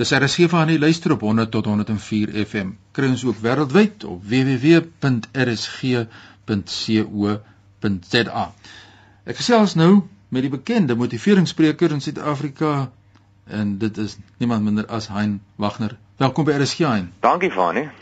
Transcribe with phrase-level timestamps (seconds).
[0.00, 2.68] Dis RSG van die luister op 100 tot 104 FM.
[2.96, 4.94] Kry ons ook wêreldwyd op www.rsg.co.za.
[9.28, 10.00] Ek gesels nou
[10.32, 12.88] met die bekende motiveringsspreker in Suid-Afrika
[13.44, 15.92] en dit is niemand minder as Hein Wagner.
[16.16, 17.12] Welkom by RSG Hein.
[17.20, 17.92] Dankie Fanie.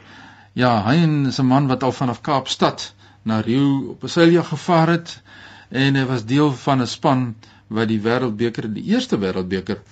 [0.54, 2.94] Ja, Hein is 'n man wat al vanaf Kaapstad
[3.24, 5.22] na Rio op 'n seiljaar gevaar het
[5.68, 7.34] en hy was deel van 'n span
[7.66, 9.82] wat die wêreldbeker, die eerste wêreldbeker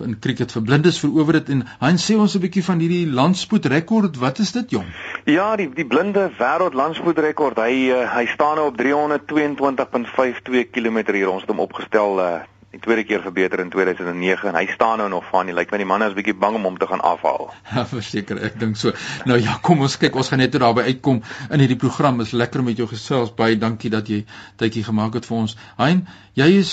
[0.00, 4.16] in cricket vir blindes verower het en hy sê ons 'n bietjie van hierdie landspoedrekord.
[4.16, 4.86] Wat is dit, jong?
[5.24, 7.56] Ja, die die blinde wêreld landspoedrekord.
[7.58, 11.30] Hy uh, hy staan nou op 322.52 km hier.
[11.30, 15.08] Ons het hom opgestel uh, die tweede keer verbeter in 2009 en hy staan nou
[15.08, 15.54] nog van nie.
[15.56, 17.48] Lyk my die man is bietjie bang om hom te gaan afhaal.
[17.72, 18.92] Ja, verseker, ek dink so.
[19.28, 22.20] Nou ja, kom ons kyk, ons gaan net daarby uitkom in hierdie program.
[22.24, 23.32] Is lekker met jou gesels.
[23.36, 24.24] Baie dankie dat jy
[24.60, 25.56] tydjie gemaak het vir ons.
[25.80, 26.04] Hein,
[26.36, 26.72] jy is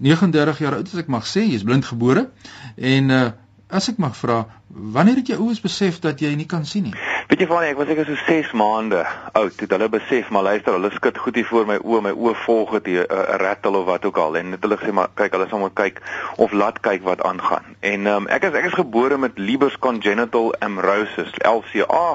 [0.00, 1.44] 39 eh, jaar oud as ek mag sê.
[1.44, 2.30] Jy's blindgebore
[2.76, 3.26] en uh
[3.66, 6.92] as ek mag vra, wanneer het jy ouers besef dat jy nie kan sien nie?
[7.26, 9.00] Weet jy van ek was seker so 6 maande
[9.34, 12.34] oud toe hulle besef maar luister hulle skud goed hier voor my oë my oë
[12.44, 15.48] volg dit 'n uh, rattle of wat ook al en hulle sê maar kyk hulle
[15.50, 15.98] sal maar kyk
[16.46, 17.74] of laat kyk wat aangaan.
[17.82, 22.08] En um, ek is ek is gebore met Leber's congenital amaurosis LCA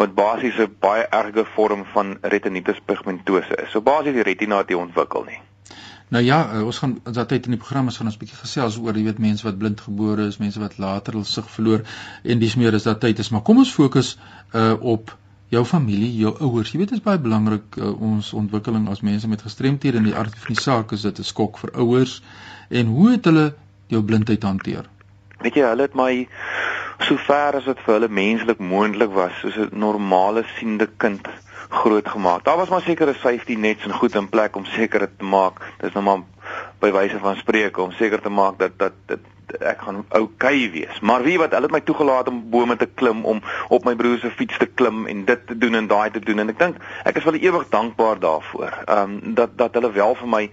[0.00, 3.70] wat basies 'n baie erge vorm van retinitis pigmentosa is.
[3.70, 5.40] So basies die retina het nie ontwikkel nie.
[6.08, 8.76] Nou ja, uh, ons gaan dat tyd in die program is gaan ons bietjie gesels
[8.78, 11.84] oor, jy weet, mense wat blind gebore is, mense wat later hul sig verloor
[12.22, 14.16] en dis meer is dat tyd is, maar kom ons fokus
[14.52, 15.14] uh op
[15.52, 16.72] jou familie, jou ouers.
[16.72, 20.16] Jy weet dit is baie belangrik uh, ons ontwikkeling as mense met gestremthede in die
[20.16, 22.22] aard van die saak is dit 'n skok vir ouers
[22.70, 23.54] en hoe het hulle
[23.88, 24.88] jou blindheid hanteer?
[25.40, 26.26] Weet jy, hulle het my
[27.04, 31.28] so ver as wat vir hulle menslik moontlik was, soos 'n normale siende kind
[31.68, 32.44] groot gemaak.
[32.44, 35.60] Daar was maar sekere safety nets en goed in plek om seker te maak.
[35.80, 36.22] Dis nou maar
[36.78, 39.20] by wyse van spreuke om seker te maak dat dat dit
[39.60, 41.00] ek gaan okay wees.
[41.00, 44.18] Maar wie wat hulle het my toegelaat om bome te klim om op my broer
[44.18, 46.80] se fiets te klim en dit te doen en daai te doen en ek dink
[47.04, 48.80] ek is wel ewig dankbaar daarvoor.
[48.84, 50.50] Ehm um, dat dat hulle wel vir my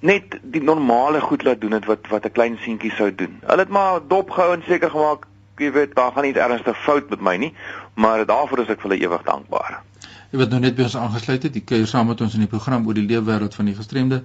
[0.00, 3.40] net die normale goed laat doen wat wat 'n klein seentjie sou doen.
[3.46, 5.26] Hulle het maar dop gehou en seker gemaak
[5.58, 7.54] jy weet daar gaan nie ernstig fout met my nie,
[7.94, 9.80] maar daarvoor is ek vir hulle ewig dankbaar.
[10.28, 12.50] Jy wat nou net by ons aangesluit het, jy kuier saam met ons in die
[12.52, 14.18] program oor die leefwêreld van die gestremde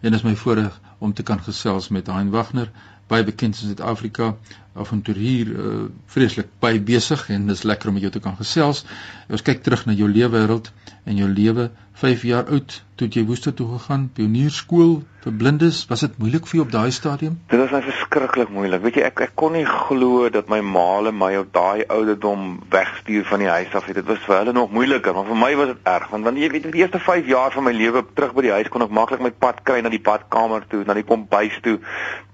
[0.00, 2.70] en is my voorreg om te kan gesels met Hein Wagner,
[3.10, 4.32] baie bekend in Suid-Afrika,
[4.78, 5.84] avonturier, uh,
[6.14, 8.84] vreeslik baie besig en dis lekker om met jou te kan gesels.
[9.28, 10.70] Ons kyk terug na jou leefwêreld
[11.10, 11.70] en jou lewe
[12.00, 15.82] 5 jaar oud toe jy Woester toe gegaan, pionierskool vir blindes.
[15.88, 17.36] Was dit moeilik vir jou op daai stadium?
[17.52, 18.82] Dit was net verskriklik moeilik.
[18.84, 23.24] Weet jy, ek ek kon nie glo dat my maale my op daai ouderdom wegstuur
[23.28, 23.88] van die huis af.
[23.96, 26.50] Dit was vir hulle nog moeiliker, maar vir my was dit erg want want jy
[26.52, 29.24] weet die eerste 5 jaar van my lewe terug by die huis kon ek maklik
[29.24, 31.78] my pad kry na die badkamer toe, na die kombuis toe,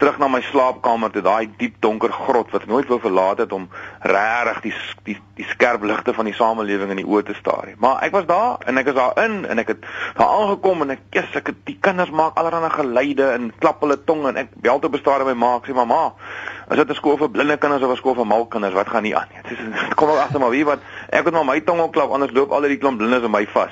[0.03, 3.53] terug na my slaapkamer toe, daai diep donker grot wat ek nooit wou verlaat het
[3.53, 3.69] om
[4.03, 7.69] regtig die die die skerp ligte van die samelewing in die oë te staar.
[7.78, 9.84] Maar ek was daar en ek is daar in en ek het
[10.16, 13.99] daar aangekom en ek kies ek het die kinders maak allerlei geluide en klap hulle
[14.09, 16.15] tong en ek bel toe bestaar my ma sê mamma
[16.69, 19.03] as dit 'n skool vir blinde kinders of 'n skool vir mal kinders wat gaan
[19.03, 19.43] nie aan nie.
[19.43, 20.78] Dit is kom wel agter maar wie wat
[21.10, 23.71] ek het maar my tong opklap anders loop al die klomp blindes in my vas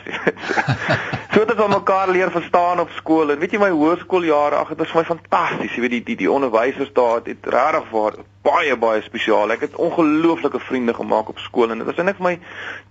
[1.34, 4.78] so dit ons mekaar leer verstaan op skool en weet jy my hoërskooljare ag dit
[4.78, 8.77] was vir my fantasties jy weet die die die onderwysers daar het regtig vir baie
[8.77, 12.34] baie spesiaal ek het ongelooflike vriende gemaak op skool en dit was eintlik vir my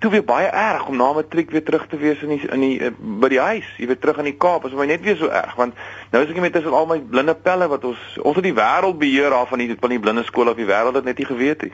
[0.02, 2.92] toe weer baie erg om na matriek weer terug te wees in die in die
[3.24, 5.54] by die huis, jy weet terug in die Kaap, is my net weer so erg
[5.60, 5.78] want
[6.14, 8.98] nou is ek met tussen al my blinde pelle wat ons ons het die wêreld
[9.02, 11.68] beheer af van die van die blinde skole of die wêreld het net nie geweet
[11.68, 11.74] nie.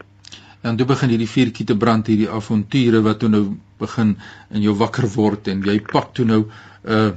[0.62, 3.46] En toe begin hierdie vuurtjie te brand hierdie avonture wat toe nou
[3.80, 4.18] begin
[4.52, 6.44] in jou wakker word en jy pak toe nou
[6.84, 7.10] uh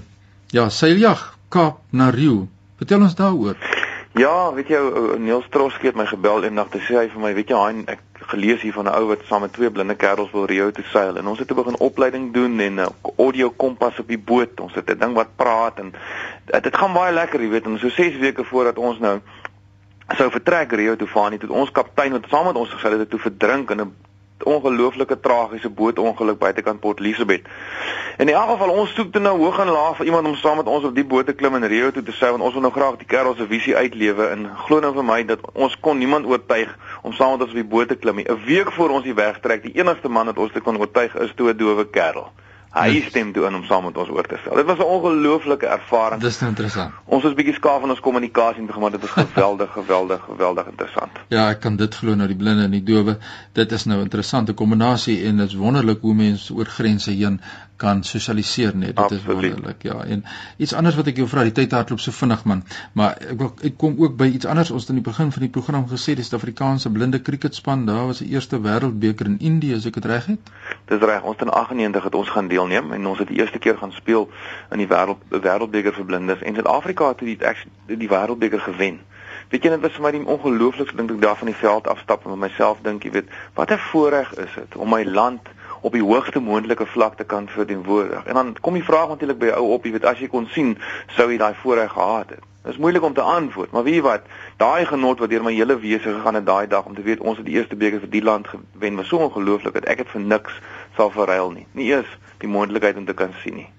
[0.53, 2.47] ja, seiljag Kaap na Rio.
[2.77, 3.72] Vertel ons daaroor.
[4.13, 4.79] Ja, weet jy
[5.25, 8.03] Niels Troski het my gebel eendag te sê hy vir my, weet jy, hy ek
[8.29, 11.17] gelees hier van 'n ou wat saam met twee blinde kerels wil Rio toe seil
[11.17, 14.61] en ons het toe begin opleiding doen en 'n uh, audio kompas op die boot.
[14.61, 15.95] Ons het 'n ding wat praat en
[16.45, 19.21] dit gaan baie lekker, jy weet, en so 6 weke voordat ons nou
[20.17, 23.11] sou vertrek Rio toe vaar nie, toe ons kaptein wat saam met ons gesit het,
[23.11, 23.95] toe verdrink in 'n
[24.45, 27.47] ongelooflike tragiese bootongeluk buitekant Port Elizabeth.
[28.19, 30.67] In elk geval ons soek toe nou hoog en laag vir iemand om saam met
[30.67, 32.73] ons op die boot te klim en Rio toe te seil want ons wil nou
[32.73, 36.27] graag die kerel se visie uitlewe en glo nou vir my dat ons kon niemand
[36.27, 38.29] oortuig om saam met ons op die boot te klim nie.
[38.29, 41.33] 'n Week voor ons die wegtrek, die enigste man wat ons te kon oortuig is
[41.37, 42.33] toe 'n dowe kerel
[42.73, 43.09] hy yes.
[43.13, 44.57] stem toe in om saam met ons oor te stel.
[44.57, 46.21] Dit was 'n ongelooflike ervaring.
[46.21, 46.93] Dis nou interessant.
[47.05, 51.11] Ons was bietjie skaaf in ons kommunikasie toe, maar dit was geweldig, geweldig, geweldig interessant.
[51.29, 53.19] Ja, ek kan dit glo nou die blinde en die dowe.
[53.53, 57.41] Dit is nou 'n interessante kombinasie en dit is wonderlik hoe mense oor grense heen
[57.77, 58.97] kan sosialiseer net.
[58.97, 59.43] Dit Absoluut.
[59.43, 59.83] is wonderlik.
[59.83, 60.25] Ja, en
[60.57, 62.65] iets anders wat ek jou vra, die tyd hardloop so vinnig man,
[62.99, 64.71] maar ek wil ek kom ook by iets anders.
[64.71, 68.23] Ons het in die begin van die program gesê die Suid-Afrikaanse blinde kriketspan, daar was
[68.23, 70.53] die eerste wêreldbeker in Indië, as ek dit reg het.
[70.91, 71.23] Dis reg.
[71.23, 74.29] Ons in 98 het ons gaan deelneem en ons het die eerste keer gaan speel
[74.71, 79.01] in die wêreld wêreldbeker vir blindes en Suid-Afrika het die die, die wêreldbeker gewen.
[79.53, 81.89] Weet jy dit was vir my die ongelooflikste ding toe ek daar van die veld
[81.91, 85.51] afstap en met myself dink, jy weet, wat 'n voorreg is dit om my land
[85.83, 88.25] op die hoogste moontlike vlak te kan verteenwoordig.
[88.25, 90.47] En dan kom die vraag natuurlik by jou ou op, jy weet as jy kon
[90.55, 90.77] sien,
[91.17, 92.47] sou jy daai voorreg gehad het.
[92.63, 94.27] Dit is moeilik om te antwoord, maar weet jy wat,
[94.63, 97.41] daai genot wat deur my hele wese gegaan het daai dag om te weet ons
[97.41, 100.23] het die eerste beker vir die land gewen, was so ongelooflik dat ek dit vir
[100.23, 100.61] niks
[100.97, 101.67] sal verruil nie.
[101.75, 103.71] Nie eers die moontlikheid om te kan sien nie.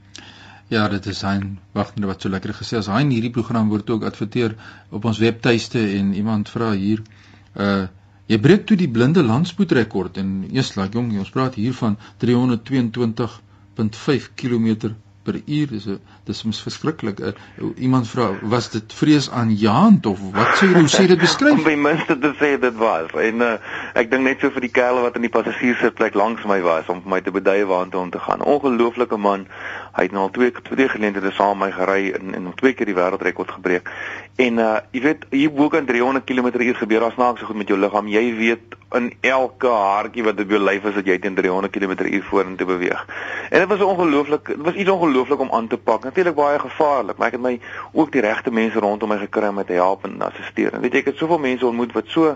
[0.67, 4.03] Ja, dit is Hein Wagner wat so lekker gesê as Hein hierdie program word ook
[4.03, 4.55] adverteer
[4.91, 7.03] op ons webtuiste en iemand vra hier
[7.55, 7.85] uh
[8.31, 11.93] jy breek toe die blinde landspoedrekord en eers laat jong ons praat hier van
[12.23, 14.67] 322.5 km
[15.23, 17.19] per uur dis 'n dis mos verskriklik.
[17.19, 17.31] Uh,
[17.77, 21.57] iemand vra was dit vrees aan jaand of wat sê jy hoe sê dit beskryf?
[21.57, 23.11] Om by minste te sê dit was.
[23.27, 23.53] En uh,
[24.01, 27.01] ek dink net so vir die kerel wat in die passasierssitplek langs my was om
[27.03, 28.43] vir my te beduie waartoe om te gaan.
[28.55, 29.47] Ongelooflike man.
[29.93, 32.89] Hy het nou al twee twee geleenthede saam met my gery en en twee keer
[32.89, 33.89] die wêreldrekord gebreek.
[34.41, 36.99] En uh jy weet hier bo kan 300 km/h gebeur.
[36.99, 38.07] Daar's naaks so goed met jou liggaam.
[38.09, 42.23] Jy weet in elke haartjie wat op jou lyf is dat jy teen 300 km/h
[42.29, 43.05] vorentoe beweeg.
[43.49, 44.47] En dit was ongelooflik.
[44.47, 46.03] Dit was iets ongelooflik om aan te pak.
[46.03, 47.59] Natuurlik baie gevaarlik, maar ek het my
[47.91, 50.73] ook die regte mense rondom my gekry om my te help en assisteer.
[50.73, 52.33] En weet jy, ek het soveel mense ontmoet wat so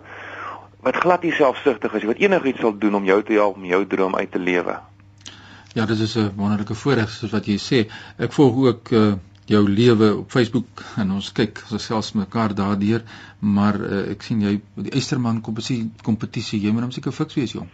[0.85, 3.81] wat glad nie selfsugtig is, wat enigiets sal doen om jou te help om jou
[3.89, 4.77] droom uit te lewe.
[5.77, 7.79] Ja, dit is 'n wonderlike voorreg soos wat jy sê.
[8.17, 9.13] Ek volg ook uh,
[9.45, 13.03] jou lewe op Facebook en ons kyk gesels mekaar daardeur,
[13.39, 17.53] maar uh, ek sien jy die Eysterman kompetisie kompetisie, jy moet hom seker fiks wees
[17.53, 17.69] jong.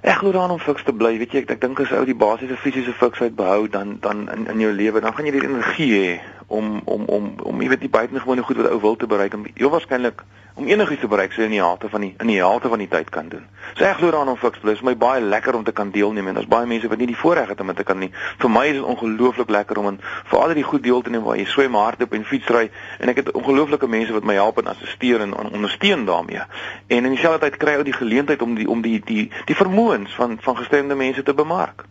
[0.00, 2.16] Ek glo daaraan om fiks te bly, weet jy, ek, ek dink as ou die
[2.16, 5.92] basiese fisiese fiksheid behou, dan dan in in jou lewe, dan gaan jy die energie
[5.92, 6.18] hê
[6.48, 9.44] om om om om jy weet die buitengewone goed wat ou wil te bereik en
[9.54, 10.24] heel waarskynlik
[10.60, 12.88] om enigiets te bereik sou in die helfte van die in die helfte van die
[12.88, 13.46] tyd kan doen.
[13.78, 16.36] So ek glo daaraan om fiks plus my baie lekker om te kan deelneem en
[16.36, 18.10] daar's baie mense wat nie die voorreg het om dit te kan nie.
[18.42, 21.24] Vir my is dit ongelooflik lekker om in vir al die goed deel te neem
[21.24, 22.66] waar jy swem, hardloop en fietsry
[22.98, 26.44] en ek het ongelooflike mense wat my help en assisteer en ondersteun daarmee.
[26.88, 30.12] En in dieselfde tyd kry ou die geleentheid om die om die die die vermoëns
[30.18, 31.86] van van gestremde mense te bemark.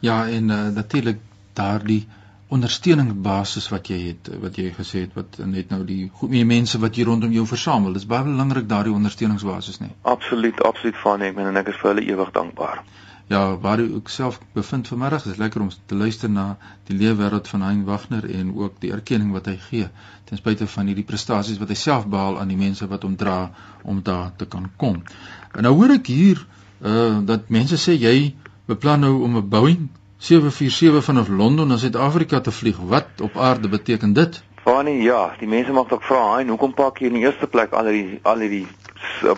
[0.00, 1.20] Ja, en uh, natuurlik
[1.52, 2.06] daardie
[2.50, 6.96] ondersteuningsbasis wat jy het wat jy gesê het wat net nou die goeie mense wat
[6.98, 7.94] hier rondom jou versamel.
[7.94, 9.92] Dis baie belangrik daardie ondersteuningsbasis nê.
[10.02, 12.82] Absoluut, absoluut van ek en ek is vir hulle ewig dankbaar.
[13.30, 16.56] Ja, waar ek self bevind vanmiddag, is lekker om te luister na
[16.88, 19.86] die leefwêreld van Hein Wagner en ook die erkenning wat hy gee
[20.26, 23.52] ten spyte van hierdie prestasies wat hy self behaal aan die mense wat hom dra
[23.86, 24.98] om daar te kan kom.
[25.54, 26.42] En nou hoor ek hier
[26.80, 28.34] uh dat mense sê jy
[28.66, 29.86] beplan nou om 'n Boeing
[30.20, 32.76] 747 vanaf Londen na Suid-Afrika te vlieg.
[32.76, 34.42] Wat op aarde beteken dit?
[34.64, 37.72] Fanie, ja, die mense mag dalk vra, "Hein, hoekom pak jy in die eerste plek
[37.72, 38.66] al die al die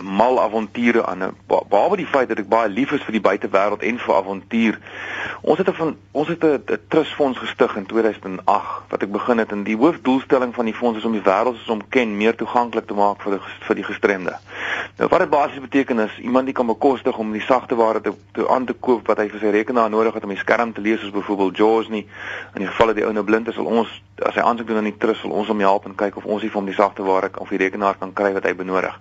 [0.01, 1.35] mal avonture aan.
[1.47, 4.79] Behalwe die feit dat ek baie lief is vir die buitewêreld en vir avontuur.
[5.41, 9.51] Ons het 'n van ons het 'n trustfonds gestig in 2008 wat ek begin het
[9.51, 12.87] en die hoofdoelstelling van die fonds is om die wêreld soos om ken meer toeganklik
[12.87, 14.37] te maak vir die vir die gestremde.
[14.97, 18.49] Nou wat dit basies beteken is iemand die kan bekostig om die sagteware te, te
[18.49, 20.99] aan te koop wat hy vir sy rekenaar nodig het om die skerm te lees
[20.99, 22.07] soos byvoorbeeld JAWS nie.
[22.53, 24.77] In die geval dat die ou nou blind is, sal ons as hy aansoek doen
[24.77, 26.77] aan die trust sal ons hom help en kyk of ons nie vir hom die
[26.77, 28.93] sagteware of die rekenaar kan kry wat hy benodig.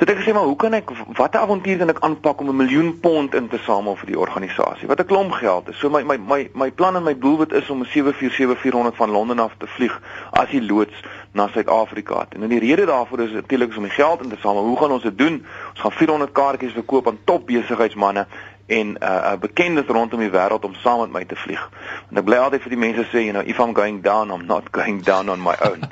[0.00, 3.00] Het ek gesê maar hoe kan ek watter avontuur kan ek aanpak om 'n miljoen
[3.00, 4.88] pond in te samel vir die organisasie?
[4.88, 5.78] Wat 'n klomp geld is.
[5.78, 9.38] So my my my my plan en my doelwit is om 'n 747400 van Londen
[9.38, 10.00] af te vlieg
[10.30, 12.26] as die loods na Suid-Afrika.
[12.28, 14.64] En nou die rede daarvoor is natuurlik om die geld in te samel.
[14.64, 15.46] Hoe gaan ons dit doen?
[15.70, 18.26] Ons gaan 400 kaartjies verkoop aan top besigheidsmense
[18.66, 21.70] en uh, uh bekendes rondom die wêreld om saam met my te vlieg.
[22.10, 24.46] En ek bly altyd vir die mense sê, you know, if I'm going down, I'm
[24.46, 25.88] not going down on my own.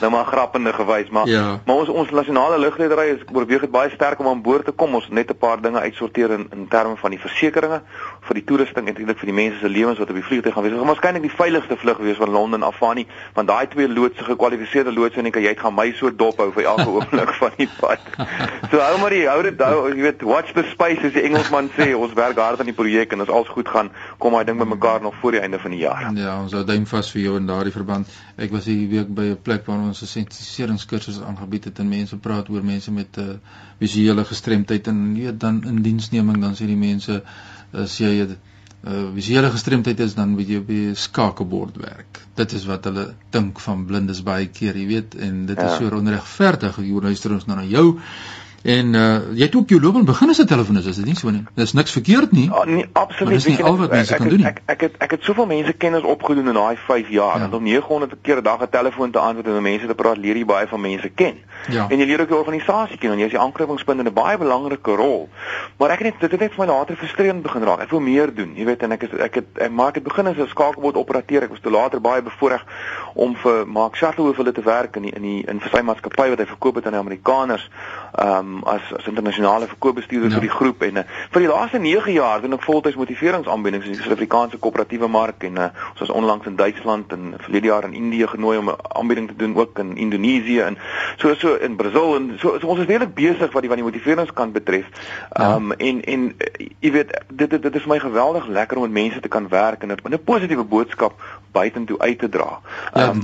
[0.00, 1.60] Nou maar grappende gewys, maar ja.
[1.66, 4.94] maar ons ons nasionale lugredery is oorweeg dit baie sterk om aan boord te kom.
[4.94, 7.82] Ons net 'n paar dinge uitsorteer in in terme van die versekerings
[8.20, 10.62] vir die toerusting en eintlik vir die mense se lewens wat op die vliegtuig gaan
[10.62, 10.72] wees.
[10.72, 13.88] Dit gaan waarskynlik die veiligste vlug wees van Londen af aan nie, want daai twee
[13.88, 17.50] loodse gekwalifiseerde loodse en ek jy gaan my so dop hou vir elke oomblik van
[17.56, 18.00] die pad.
[18.70, 21.70] So hou maar die hou dit hou, jy weet, watch the space as die Engelsman
[21.76, 21.90] sê.
[21.94, 25.02] Ons werk hard aan die projek en as alles goed gaan, kom daai ding bymekaar
[25.02, 26.06] nog voor die einde van die jaar.
[26.14, 28.08] Ja, ons hou duim vas vir jou in daardie verband.
[28.40, 32.16] Ek was hierdie week by 'n plek waar ons 'n sensitiseringskursus aangebied het en mense
[32.16, 33.36] praat oor mense met 'n uh,
[33.78, 37.22] visuele gestremdheid en weet dan in diensneming dan sê die mense
[37.72, 38.36] as jy uh,
[39.14, 42.20] visuele gestremdheid is dan moet jy op die skakebord werk.
[42.34, 45.66] Dit is wat hulle dink van blindes baie keer, jy weet, en dit ja.
[45.66, 46.78] is so onregverdig.
[46.78, 47.98] Jy luister ons nou na jou
[48.62, 51.30] En uh jy het ook jou loopbaan begin as 'n telefonis, is dit nie so
[51.30, 51.44] nie?
[51.54, 52.50] Dis niks verkeerd nie.
[52.50, 53.32] Ja, nee, absoluut.
[53.32, 54.46] Dis nie al wat mense kan doen nie.
[54.46, 57.44] Ek ek het ek het soveel mense kennis opgedoen in daai 5 jaar ja.
[57.44, 60.16] en om 900 keer 'n dag 'n telefoon te antwoord en met mense te praat,
[60.16, 61.34] leer jy baie van mense ken.
[61.68, 61.86] Ja.
[61.88, 64.38] En jy leer ook jou organisasie ken en jy is die aanknopingspunt in 'n baie
[64.38, 65.28] belangrike rol.
[65.76, 67.80] Maar ek het net dit het net vir my later frustrerend begin raak.
[67.80, 70.26] Ek wil meer doen, jy weet, en ek is ek het ek maak dit begin
[70.26, 71.42] as 'n skakelbord operateur.
[71.42, 72.64] Ek was te later baie bevoorreg
[73.14, 76.28] om vir Mark Shuttle vir hulle te werk in die, in die in sy maatskappy
[76.28, 77.70] wat hy verkoop het aan die Amerikaners.
[78.14, 80.38] Ehm um, as as internasionale verkoopbestuurder ja.
[80.38, 81.04] vir die groep en uh,
[81.34, 85.58] vir die laaste 9 jaar doen ek voltyds motiveringsaanbiedings in die Suid-Afrikaanse koöperatiewe mark en
[85.58, 89.28] uh, ons was onlangs in Duitsland en verlede jaar in Indië genooi om 'n aanbieding
[89.28, 90.78] te doen ook in Indonesië en
[91.16, 93.88] so so in Brasil en so, so ons is redelik besig wat die van die
[93.88, 94.86] motiveringskant betref.
[95.32, 95.54] Ja.
[95.54, 95.76] Ehm um, ja.
[95.90, 99.02] en en uh, jy weet dit dit dit is vir my geweldig lekker om met
[99.02, 101.14] mense te kan werk en 'n positiewe boodskap
[101.52, 102.60] buitentoe uit te dra.
[102.94, 103.20] Ja, um,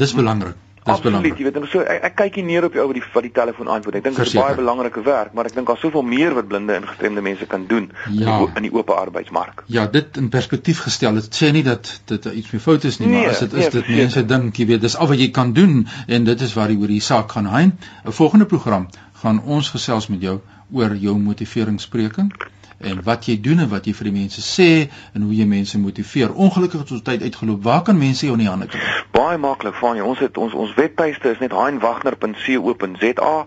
[0.86, 1.38] dis belangrik.
[1.38, 3.32] Jy weet, so ek, ek kyk nie neer op die ou wat die wat die
[3.34, 3.98] telefoon antwoord.
[4.00, 6.76] Ek dink dit is baie belangrike werk, maar ek dink daar's soveel meer wat blinde
[6.78, 8.38] en gestremde mense kan doen ja.
[8.54, 9.64] in die oop arbeidsmark.
[9.72, 11.20] Ja, dit in perspektief gestel.
[11.20, 13.66] Dit sê nie dat dit iets meer fout is nie, nee, maar as dit is
[13.66, 16.54] nee, dit mense dink, jy weet, dis al wat jy kan doen en dit is
[16.58, 17.76] waar die oor die saak gaan hein.
[18.04, 18.88] 'n Volgende program
[19.22, 20.40] gaan ons gesels met jou
[20.72, 22.32] oor jou motiveringspreking
[22.78, 25.78] en wat jy doen en wat jy vir die mense sê en hoe jy mense
[25.78, 26.34] motiveer.
[26.34, 27.62] Ongelukkig het ons tyd uitgeloop.
[27.62, 28.80] Waar kan mense jou in die hande kry?
[29.16, 30.04] Baie maklik, jy.
[30.04, 33.46] Ons het ons ons webtuiste is net hainwagner.co.za,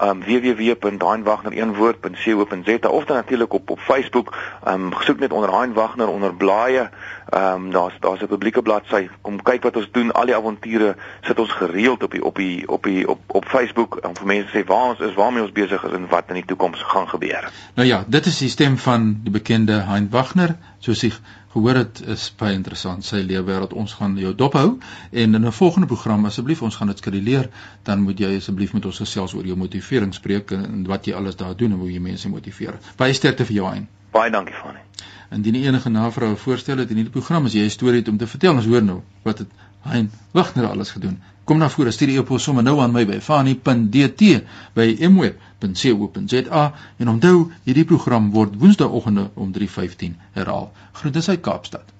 [0.00, 4.36] um www.hainwagner1woord.co.za of dan natuurlik op op Facebook.
[4.68, 6.88] Um gesoek net onder Hainwagner onder blaaie.
[7.34, 9.08] Um daar's daar's 'n publieke bladsy.
[9.20, 10.12] Kom kyk wat ons doen.
[10.12, 13.98] Al die avonture sit ons gereeld op die op die op die op op Facebook
[14.08, 16.44] om vir mense sê waar ons is, waarmee ons besig is en wat in die
[16.44, 17.50] toekoms gaan gebeur.
[17.74, 21.10] Nou ja, dit is die stem stem van die bekende Hein Wagner, soos jy
[21.50, 24.78] gehoor het, is baie interessant sy lewe wat ons gaan jou dophou
[25.10, 27.48] en in 'n volgende program asseblief ons gaan dit skeduleer,
[27.82, 31.56] dan moet jy asseblief met ons gesels oor jou motiveringspreek en wat jy alles daar
[31.56, 32.78] doen en hoe jy mense motiveer.
[32.96, 33.88] Baie sterkte vir jou Hein.
[34.12, 34.78] Baie dankie Fani.
[35.30, 38.26] Indien enige navrae voorstel het in hierdie program, as jy 'n storie het om te
[38.26, 39.48] vertel, ons hoor nou wat het
[39.82, 41.18] Hein Wagner alles gedoen.
[41.50, 44.28] Kom na vore, stuur jou pos sommer nou aan my by fani.dt
[44.78, 46.62] by mweb.co.za
[47.02, 50.70] en onthou, hierdie program word woensdaeoggende om 3:15 herhaal.
[51.00, 51.99] Groete uit Kaapstad.